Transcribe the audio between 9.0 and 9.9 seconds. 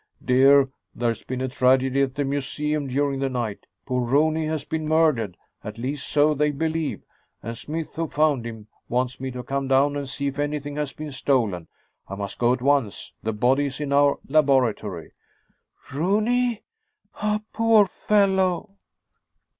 me to come